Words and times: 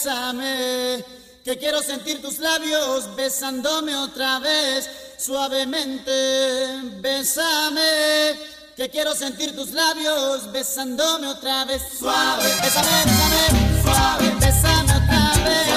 bésame, 0.00 1.04
que 1.44 1.58
quiero 1.58 1.82
sentir 1.82 2.22
tus 2.22 2.38
labios 2.38 3.14
besándome 3.16 3.94
otra 3.96 4.38
vez. 4.38 4.88
Suavemente, 5.18 6.10
bésame 7.00 8.59
que 8.80 8.88
quiero 8.88 9.14
sentir 9.14 9.54
tus 9.54 9.72
labios 9.72 10.50
besándome 10.52 11.26
otra 11.26 11.66
vez. 11.66 11.82
Suave, 11.98 12.48
bésame, 12.62 12.88
bésame, 13.04 13.82
suave, 13.82 14.34
bésame 14.40 14.92
otra 14.92 15.44
vez. 15.44 15.69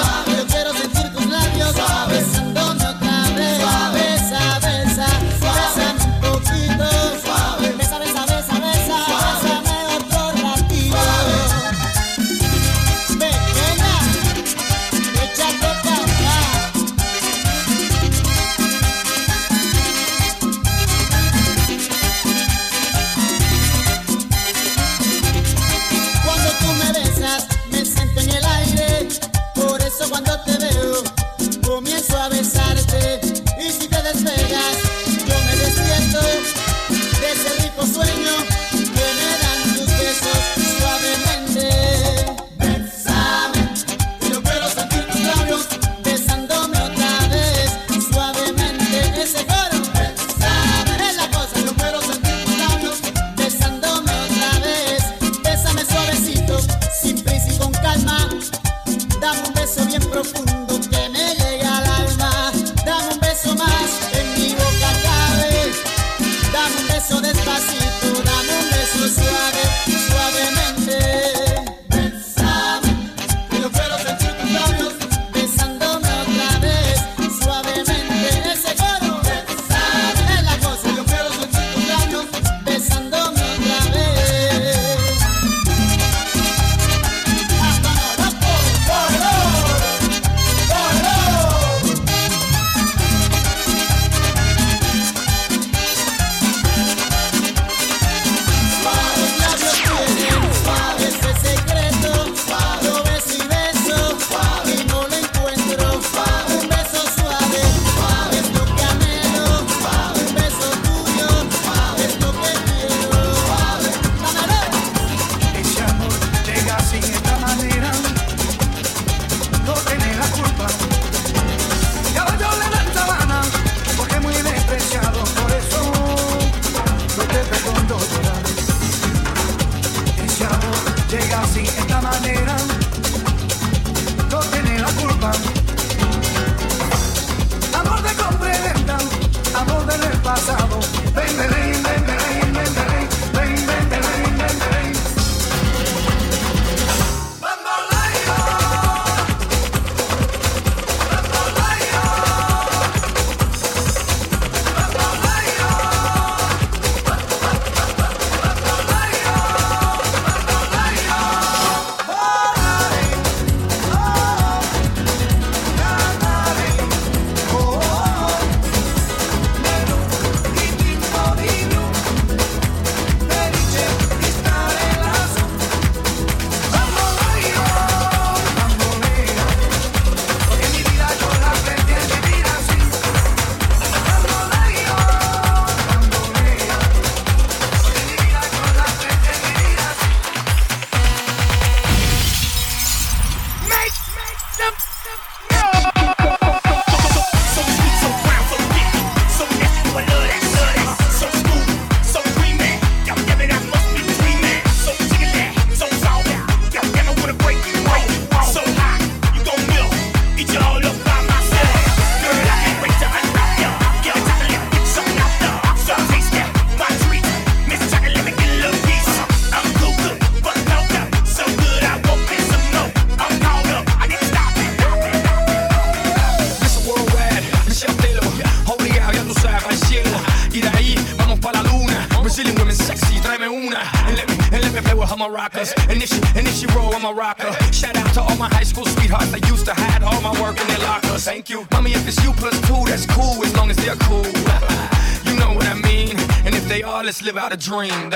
dream. 247.64 248.10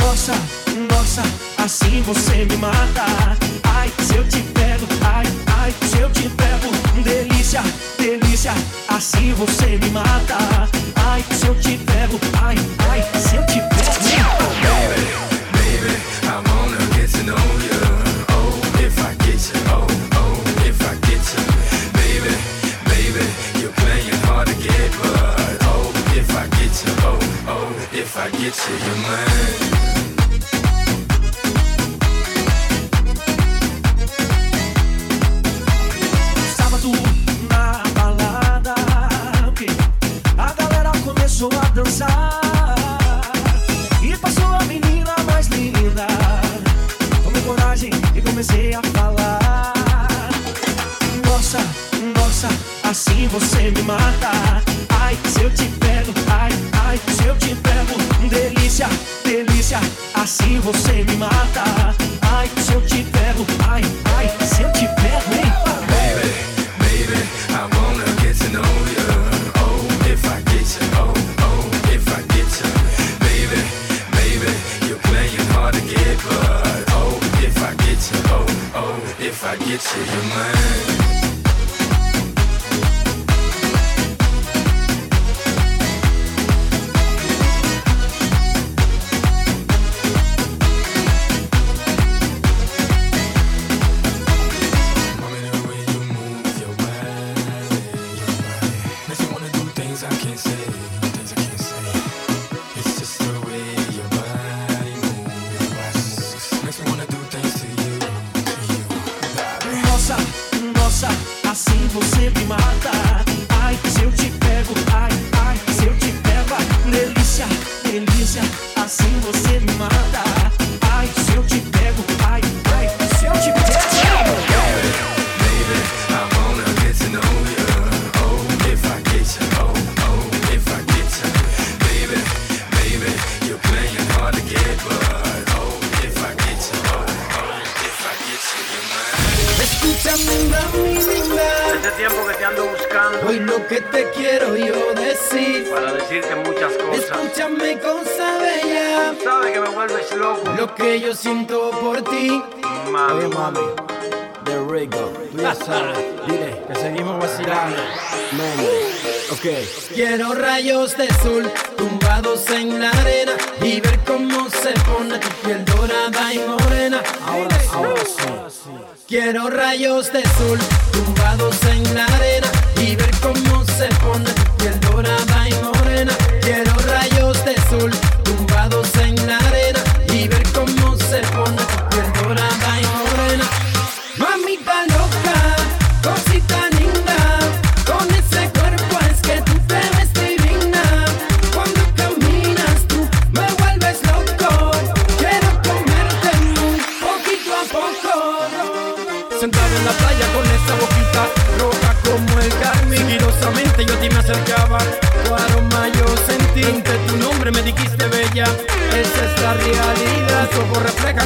Nossa, 0.00 0.32
nossa, 0.90 1.22
assim 1.62 2.00
você 2.02 2.46
me 2.46 2.56
mata. 2.56 3.13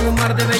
Un 0.09 0.15
mar 0.15 0.35
de 0.35 0.58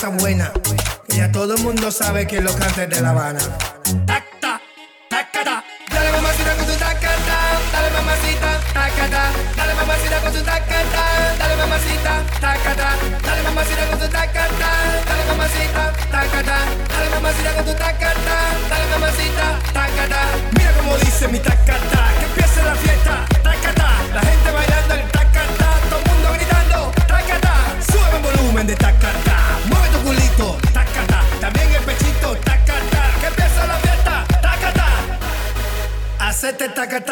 cosa 0.00 0.16
buena. 0.16 0.50
Que 1.08 1.16
ya 1.18 1.30
todo 1.30 1.54
el 1.54 1.62
mundo 1.62 1.90
sabe 1.90 2.26
que 2.26 2.40
los 2.40 2.56
cantes 2.56 2.88
de 2.88 3.00
La 3.02 3.10
Habana. 3.10 3.40
Tacta, 4.06 4.60
tacata. 5.10 5.62
Dale 5.92 6.12
mamacita 6.12 6.54
con 6.56 6.66
tu 6.66 6.72
tacata. 6.72 7.36
Dale 7.72 7.90
mamacita, 7.90 8.60
tacata. 8.72 9.22
Dale 9.56 9.74
mamacita 9.74 10.20
con 10.20 10.32
tu 10.32 10.42
tacata. 10.42 11.04
Dale 11.38 11.56
mamacita, 11.56 12.12
tacata. 12.40 12.88
Dale 13.22 13.42
mamacita 13.42 13.86
con 13.90 13.98
tu 13.98 14.08
tacata. 14.08 14.70
Dale 15.04 15.24
mamacita, 15.28 15.92
tacata. 16.10 16.58
Dale 16.88 17.08
mamacita 17.10 17.52
con 17.52 17.64
tu 17.64 17.74
tacata. 17.74 18.36
Dale 18.70 18.86
mamacita, 18.92 19.58
tacata. 19.74 20.20
Mira 20.56 20.72
cómo 20.78 20.96
dice 20.96 21.28
mi 21.28 21.38
tacata. 21.38 21.59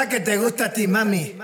que 0.08 0.20
te 0.20 0.36
gusta 0.36 0.66
a 0.66 0.72
ti, 0.72 0.86
mami. 0.86 1.34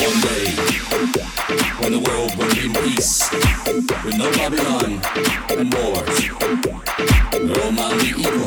One 0.00 0.20
day, 0.20 0.46
when 1.80 1.92
the 1.92 2.00
world 2.06 2.36
will 2.36 2.54
be 2.54 2.68
peace, 2.82 3.30
with 4.04 4.16
no 4.18 4.30
Babylon 4.32 5.00
and 5.48 5.72
war, 5.72 6.04
Roma 7.56 7.86
the 7.96 8.14
evil. 8.18 8.39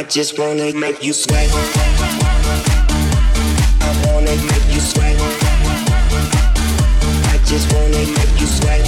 I 0.00 0.02
just 0.04 0.38
wanna 0.38 0.72
make 0.72 1.04
you 1.04 1.12
sweat. 1.12 1.50
I 3.82 3.90
wanna 4.06 4.34
make 4.48 4.66
you. 4.72 4.80
I 7.28 7.36
just 7.44 7.70
wanna 7.74 8.06
make 8.16 8.40
you 8.40 8.46
sweat. 8.46 8.80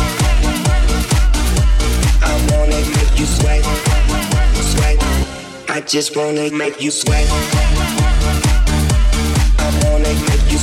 I 2.23 2.33
wanna 2.49 2.81
make 2.97 3.19
you 3.21 3.27
I 5.69 5.83
just 5.87 6.17
wanna 6.17 6.51
make 6.51 6.81
you. 6.81 6.91
I 9.59 9.71
wanna 9.85 10.15
make 10.29 10.51
you. 10.51 10.59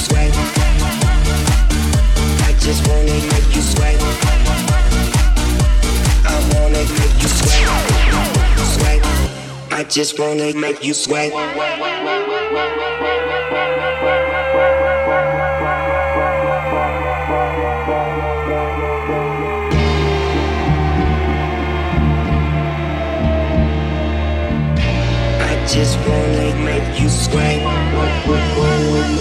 I 2.41 2.53
just 2.59 2.87
wanna 2.87 3.13
make 3.13 3.55
you 3.55 3.61
sweat. 3.61 4.01
I 6.25 6.35
wanna 6.55 6.83
make 6.97 7.21
you 7.21 7.29
sweat. 7.29 7.98
I 9.79 9.83
just 9.83 10.19
wanna 10.19 10.53
make 10.55 10.83
you 10.83 10.93
sweat. 10.93 11.31
I 11.33 11.53
just 25.65 25.97
wanna 26.05 26.55
make 26.65 26.99
you 26.99 27.07
sweat. 27.07 29.18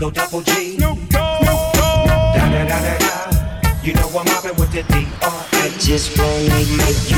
And 0.00 0.04
only 0.04 0.10
D-O 0.10 0.10
Double 0.10 0.42
G. 0.42 0.76
Snoop 0.76 0.98
Dogg. 1.08 1.44
Da 1.44 2.50
da 2.50 2.64
da 2.68 2.80
da 2.80 2.98
da. 2.98 3.70
You 3.82 3.94
know 3.94 4.08
I'm 4.08 4.24
mobbing 4.26 4.56
with 4.56 4.72
the 4.72 4.82
D.R. 4.84 5.46
I 5.52 5.68
just 5.78 6.16
wanna 6.18 6.64
make 6.76 7.10
you 7.10 7.17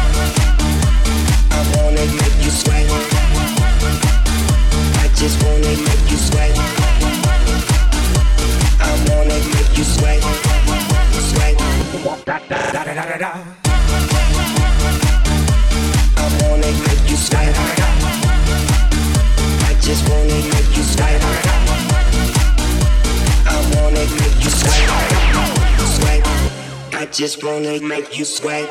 Just 27.21 27.43
wanna 27.43 27.79
make 27.81 28.17
you 28.17 28.25
sweat. 28.25 28.67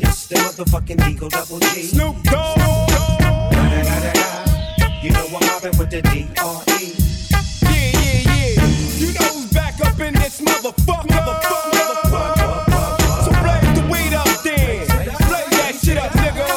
It's 0.00 0.26
the 0.26 0.34
motherfucking 0.34 0.98
D-O 1.06 1.28
Double 1.28 1.60
G. 1.60 1.82
Snoop 1.84 2.20
Dogg. 2.24 2.58
You 5.00 5.10
know 5.12 5.24
I'm 5.24 5.46
mobbing 5.46 5.78
with 5.78 5.90
the 5.90 6.02
D.R.E. 6.02 6.94
Yeah, 7.62 7.92
yeah, 7.94 8.26
yeah. 8.26 8.66
You 8.98 9.14
know 9.14 9.38
who's 9.38 9.52
back 9.52 9.80
up 9.86 10.00
in 10.00 10.14
this 10.14 10.40
motherfucker. 10.40 11.06
Motherfucker, 11.06 11.70
motherfucker. 12.10 13.22
So 13.22 13.30
blaze 13.38 13.70
the 13.78 13.84
weed 13.88 14.14
up 14.14 14.26
then. 14.42 14.84
Blaze 15.28 15.50
that 15.60 15.78
shit 15.80 15.96
up, 15.96 16.10
nigga. 16.10 16.48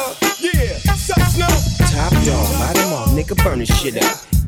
Yeah. 0.42 0.94
Suck 0.96 1.22
Snoop. 1.30 1.60
Top 1.92 2.10
dog, 2.24 2.90
all, 2.90 3.06
nigga, 3.14 3.36
burn 3.44 3.60
this 3.60 3.68
shit 3.80 4.02
up. 4.02 4.31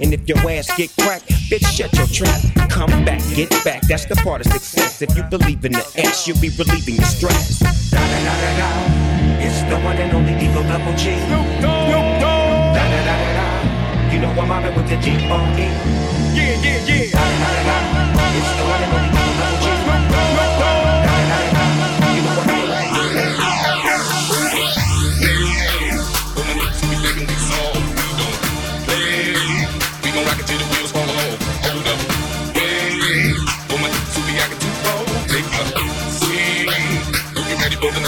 And 0.00 0.12
if 0.12 0.28
your 0.28 0.38
ass 0.50 0.70
get 0.76 0.90
cracked, 1.00 1.28
bitch, 1.50 1.66
shut 1.66 1.92
your 1.94 2.06
trap. 2.06 2.40
Come 2.70 3.04
back, 3.04 3.22
get 3.34 3.50
back, 3.64 3.82
that's 3.82 4.06
the 4.06 4.16
part 4.16 4.44
of 4.44 4.52
success. 4.52 5.02
If 5.02 5.16
you 5.16 5.22
believe 5.24 5.64
in 5.64 5.72
the 5.72 5.84
ass, 6.04 6.26
you'll 6.26 6.40
be 6.40 6.50
relieving 6.50 6.96
your 6.96 7.04
stress. 7.04 7.58
Da 7.90 8.00
da 8.00 8.18
da 8.24 8.34
da 8.42 8.50
da. 8.58 8.68
It's 9.44 9.62
the 9.68 9.76
one 9.80 9.96
and 9.96 10.12
only 10.12 10.34
D-O 10.38 10.62
Double 10.62 10.96
G. 10.96 11.18
Snoop 11.18 11.60
Dogg. 11.60 12.74
Da 12.74 12.84
da 12.92 13.00
da 13.08 13.14
da 13.22 13.30
da. 13.38 14.12
You 14.12 14.20
know 14.20 14.30
I'm 14.30 14.48
mobbing 14.48 14.74
with 14.74 14.88
the 14.88 14.96
G-O-E. 14.96 15.66
Yeah, 16.34 16.62
yeah, 16.64 16.86
yeah. 16.86 17.10
Da 17.12 17.20
da 17.20 17.36
da 17.38 17.50
da 17.52 18.12
da. 18.14 18.36
It's 18.38 18.50
the 18.56 18.64
one 18.64 18.82
and 18.82 18.92
only 18.94 19.21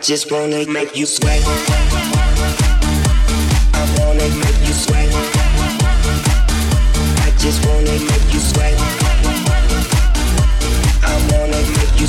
just 0.00 0.32
wanna 0.32 0.66
make 0.66 0.96
you 0.96 1.04
sweat. 1.04 1.42
I 3.74 3.84
wanna 3.98 4.28
make 4.40 4.60
you. 4.66 4.74
I 7.18 7.30
just 7.38 7.66
wanna 7.66 7.92
make 8.08 8.32
you 8.32 8.40
sweat. 8.40 8.74
I 11.02 11.14
wanna 11.32 11.60
make 11.76 12.00
you. 12.00 12.06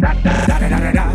Da 0.00 0.14
da 0.24 0.46
da 0.46 0.68
da 0.68 0.78
da 0.80 0.92
da. 0.92 1.11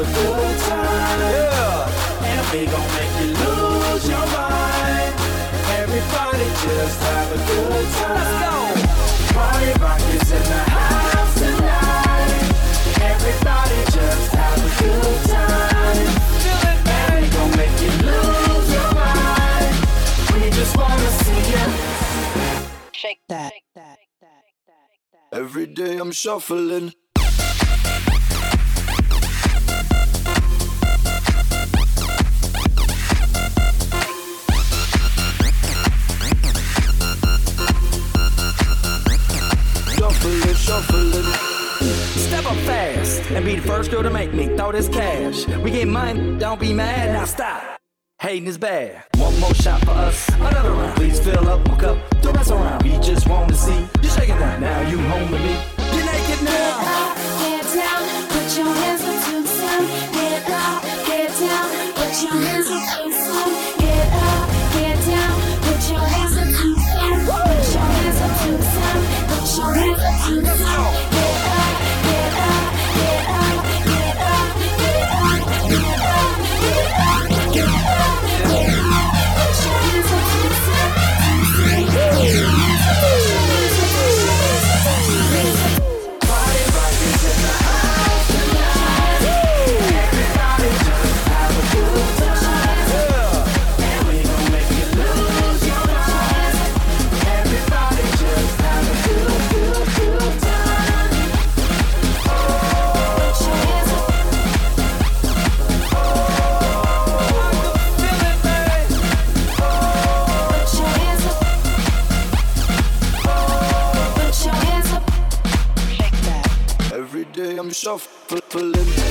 a 0.00 0.02
good 0.02 0.58
time. 0.60 1.20
Yeah. 1.20 2.30
And 2.30 2.44
we 2.52 2.64
gon' 2.72 2.90
make 2.96 3.14
you 3.20 3.30
lose 3.36 4.08
your 4.08 4.26
mind. 4.32 5.12
Everybody 5.76 6.46
just 6.64 7.00
have 7.08 7.28
a 7.32 7.40
good 7.50 7.86
time. 8.00 8.78
Party 9.36 9.72
rock 9.78 10.00
is 10.16 10.32
in 10.32 10.42
the 10.52 10.62
house 10.72 11.34
tonight. 11.42 12.32
Everybody 13.12 13.80
just 13.96 14.32
have 14.40 14.60
a 14.68 14.72
good 14.80 15.20
time. 15.36 16.08
And 16.96 17.10
we 17.20 17.28
gon' 17.36 17.52
make 17.60 17.76
you 17.84 17.92
lose 18.08 18.68
your 18.72 18.90
mind. 18.96 19.74
We 20.32 20.48
just 20.50 20.76
wanna 20.78 21.10
see 21.24 21.42
you. 21.52 21.66
Shake 22.92 23.20
that. 23.28 23.52
Every 25.32 25.66
day 25.66 25.98
I'm 25.98 26.12
shuffling 26.12 26.94
shuffling. 40.60 41.12
Step 42.28 42.44
up 42.44 42.56
fast 42.58 43.22
and 43.30 43.44
be 43.44 43.56
the 43.56 43.62
first 43.62 43.90
girl 43.90 44.02
to 44.02 44.10
make 44.10 44.32
me 44.32 44.46
throw 44.56 44.72
this 44.72 44.88
cash. 44.88 45.46
We 45.64 45.70
get 45.70 45.88
money, 45.88 46.38
don't 46.38 46.60
be 46.60 46.72
mad, 46.72 47.12
now 47.12 47.24
stop. 47.24 47.62
Hating 48.20 48.46
is 48.46 48.58
bad. 48.58 49.02
One 49.16 49.38
more 49.40 49.54
shot 49.54 49.80
for 49.84 49.92
us, 49.92 50.28
another 50.28 50.72
round. 50.72 50.96
Please 50.96 51.18
fill 51.18 51.48
up 51.48 51.66
my 51.66 51.76
cup, 51.78 51.96
don't 52.20 52.36
mess 52.36 52.50
around. 52.50 52.82
We 52.82 52.98
just 53.00 53.26
want 53.26 53.48
to 53.48 53.56
see 53.56 53.80
you 54.02 54.08
shaking 54.10 54.38
that. 54.38 54.60
Now 54.60 54.80
you 54.90 54.98
home 54.98 55.30
with 55.30 55.40
me. 55.40 55.56
You're 55.94 56.04
naked 56.04 56.42
now. 56.44 56.80
Get 56.80 57.00
up, 57.00 57.16
get 57.42 57.64
down, 57.78 58.02
put 58.28 58.58
your 58.58 58.72
hands 58.80 59.02
up 59.02 59.24
to 59.24 59.42
the 59.42 59.48
sound. 59.48 59.86
Get 60.12 60.50
up, 60.50 60.82
get 61.06 61.30
down, 61.40 61.68
put 61.94 62.22
your 62.22 62.36
hands 62.46 62.68
up 62.68 63.04
to 63.04 63.10
the. 63.10 63.19
I'm 117.70 117.74
shuffling. 117.74 119.09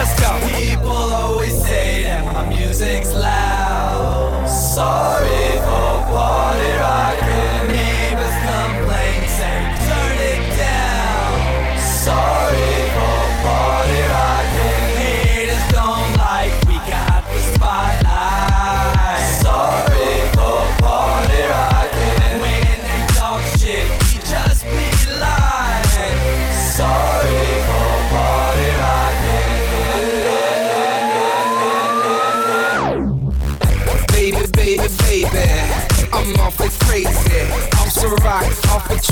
Let's 0.00 0.18
go. 0.18 0.39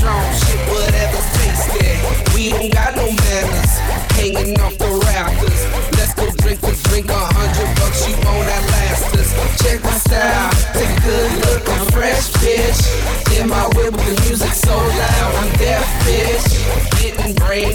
Patron, 0.09 0.34
shit, 0.40 0.61
whatever 0.72 1.20
tasted. 1.36 2.34
We 2.34 2.50
don't 2.50 2.72
got 2.72 2.96
no 2.96 3.04
manners, 3.04 3.72
hanging 4.16 4.59
off 4.61 4.78
the 4.78 4.88
rafters. 5.04 5.61
Let's 5.98 6.14
go 6.14 6.30
drink 6.40 6.61
the 6.61 6.72
drink, 6.88 7.11
a 7.11 7.18
hundred 7.18 7.68
bucks, 7.76 8.09
you 8.09 8.14
own 8.16 8.44
that 8.46 8.64
last 8.72 9.14
us. 9.16 9.62
Check 9.62 9.82
my 9.84 9.90
style, 9.90 10.50
take 10.72 10.88
a 10.88 11.00
good 11.04 11.30
look, 11.44 11.68
I'm 11.68 11.86
fresh, 11.92 12.30
bitch. 12.40 12.80
In 13.38 13.48
my 13.48 13.64
whip 13.76 13.92
with 13.92 14.16
the 14.16 14.22
music 14.28 14.52
so 14.52 14.76
loud, 14.76 15.34
I'm 15.44 15.52
deaf, 15.59 15.84
bitch. 16.06 16.56
Getting 17.02 17.34
brain 17.34 17.74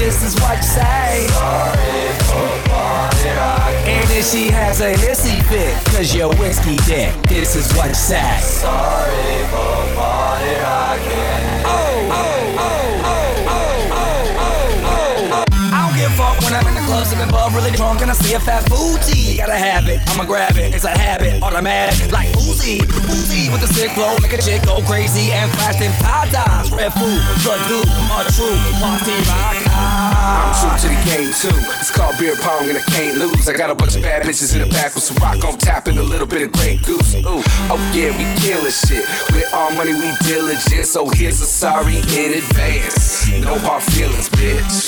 this 0.00 0.22
is 0.22 0.40
what 0.40 0.56
you 0.56 0.62
say. 0.62 1.26
Sorry 1.28 2.08
for. 2.24 2.70
And 3.86 4.10
if 4.12 4.24
she 4.26 4.48
has 4.48 4.80
a 4.80 4.94
hissy 4.94 5.42
fit, 5.48 5.74
cause 5.94 6.14
you're 6.14 6.34
whiskey 6.36 6.76
dick, 6.86 7.12
this 7.24 7.54
is 7.54 7.70
what 7.76 7.88
you 7.88 7.94
say. 7.94 8.38
Sorry 8.40 9.44
for 9.52 9.94
party 9.94 10.54
rocking. 10.62 11.49
The 17.20 17.26
club 17.28 17.52
really 17.52 17.70
drunk 17.72 18.00
and 18.00 18.10
I 18.10 18.14
see 18.14 18.34
a 18.34 18.40
fat 18.40 18.64
booty. 18.68 19.36
Gotta 19.36 19.56
have 19.56 19.88
it, 19.88 20.00
I'ma 20.08 20.24
grab 20.24 20.56
it, 20.56 20.74
it's 20.74 20.84
a 20.84 20.96
habit, 20.96 21.42
automatic, 21.42 22.10
like 22.12 22.28
Uzi, 22.40 22.80
Uzi 23.12 23.52
with 23.52 23.60
the 23.60 23.68
sick 23.68 23.92
flow, 23.92 24.16
make 24.22 24.32
a 24.32 24.40
chick 24.40 24.64
go 24.64 24.80
crazy 24.82 25.32
and 25.32 25.50
flash 25.52 25.76
them 25.76 25.92
paradigms. 26.00 26.72
Red 26.72 26.92
food, 26.96 27.20
drug 27.44 27.60
do, 27.68 27.80
a 27.84 28.20
true 28.32 28.56
party 28.80 29.16
rock. 29.28 29.56
I'm 29.70 30.52
true 30.56 30.72
to 30.80 30.88
the 30.88 31.00
game 31.04 31.32
too. 31.36 31.56
It's 31.80 31.90
called 31.90 32.16
beer 32.18 32.36
pong 32.40 32.68
and 32.68 32.78
I 32.78 32.84
can't 32.92 33.16
lose. 33.18 33.48
I 33.48 33.56
got 33.56 33.70
a 33.70 33.74
bunch 33.74 33.96
of 33.96 34.02
bad 34.02 34.22
bitches 34.24 34.54
in 34.54 34.60
the 34.66 34.70
back 34.72 34.94
with 34.94 35.04
some 35.04 35.16
rock 35.18 35.44
on 35.44 35.58
tap 35.58 35.88
and 35.88 35.98
a 35.98 36.02
little 36.02 36.26
bit 36.26 36.42
of 36.42 36.52
Grey 36.52 36.76
Goose. 36.84 37.14
Ooh, 37.16 37.42
oh 37.72 37.80
yeah, 37.94 38.10
we 38.16 38.24
killing 38.40 38.72
shit. 38.72 39.04
With 39.32 39.48
all 39.52 39.70
money 39.72 39.92
we 39.92 40.10
diligent, 40.24 40.86
so 40.86 41.08
here's 41.08 41.40
a 41.40 41.46
sorry 41.46 41.98
in 42.16 42.38
advance. 42.40 43.28
No 43.40 43.58
hard 43.58 43.82
feelings, 43.82 44.28
bitch. 44.30 44.79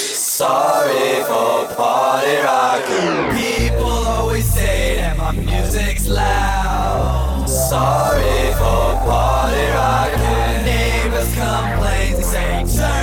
Sorry 0.43 1.23
for 1.23 1.73
party 1.77 2.35
rocking. 2.43 3.31
People 3.39 3.85
always 3.87 4.45
say 4.53 4.97
that 4.97 5.17
my 5.17 5.31
music's 5.31 6.09
loud. 6.09 7.47
Sorry 7.49 8.51
for 8.55 8.99
party 9.07 9.67
rocking. 9.71 10.65
Neighbors 10.65 11.33
complain, 11.37 12.17
they 12.17 12.23
say 12.67 13.02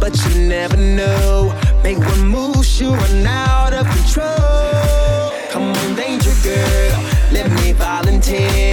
but 0.00 0.14
you 0.24 0.48
never 0.48 0.76
know. 0.76 1.54
Make 1.82 1.98
one 1.98 2.26
move, 2.26 2.64
she'll 2.64 2.94
run 2.94 3.26
out 3.26 3.72
of 3.72 3.86
control. 3.86 5.32
Come 5.50 5.72
on, 5.72 5.94
danger 5.94 6.34
girl, 6.42 6.98
let 7.32 7.50
me 7.50 7.72
volunteer. 7.72 8.71